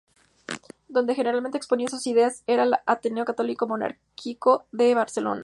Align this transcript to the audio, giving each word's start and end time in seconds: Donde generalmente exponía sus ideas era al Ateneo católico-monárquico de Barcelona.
Donde 0.87 1.13
generalmente 1.13 1.59
exponía 1.59 1.87
sus 1.87 2.07
ideas 2.07 2.41
era 2.47 2.63
al 2.63 2.79
Ateneo 2.87 3.23
católico-monárquico 3.23 4.65
de 4.71 4.95
Barcelona. 4.95 5.39